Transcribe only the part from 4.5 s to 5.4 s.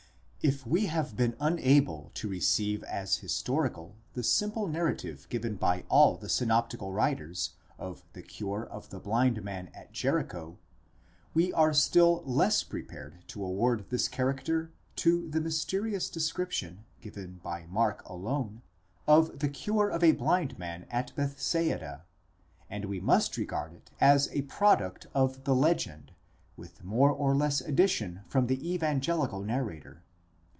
narrative